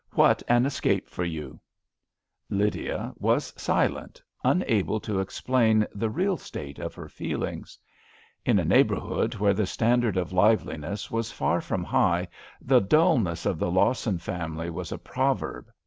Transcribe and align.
What 0.15 0.41
an 0.47 0.65
escape 0.65 1.09
for 1.09 1.23
you 1.23 1.59
I" 2.51 2.55
Lydia 2.57 3.13
was 3.19 3.53
silent; 3.55 4.19
unable 4.43 4.99
to 4.99 5.19
explain 5.19 5.85
the 5.93 6.09
real 6.09 6.37
state 6.37 6.79
of 6.79 6.95
her 6.95 7.07
feelings. 7.07 7.77
A 8.47 8.49
RAINY 8.49 8.57
DAY. 8.57 8.63
1 8.63 8.65
25 8.65 8.65
In 8.65 8.65
a 8.65 8.75
neighbourhood 9.05 9.35
where 9.35 9.53
the 9.53 9.67
standard 9.67 10.17
of 10.17 10.33
liveliness 10.33 11.11
was 11.11 11.31
far 11.31 11.61
from 11.61 11.83
high, 11.83 12.27
the 12.59 12.79
dulness 12.79 13.45
of 13.45 13.59
the 13.59 13.69
Lawson 13.69 14.17
family 14.17 14.71
was 14.71 14.91
a 14.91 14.97
proverb. 14.97 15.67